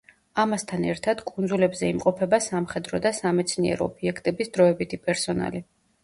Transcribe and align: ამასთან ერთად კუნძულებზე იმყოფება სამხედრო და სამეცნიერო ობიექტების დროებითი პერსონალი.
ამასთან 0.43 0.85
ერთად 0.91 1.19
კუნძულებზე 1.25 1.89
იმყოფება 1.91 2.39
სამხედრო 2.45 2.99
და 3.03 3.11
სამეცნიერო 3.17 3.89
ობიექტების 3.91 4.51
დროებითი 4.57 4.99
პერსონალი. 5.05 5.63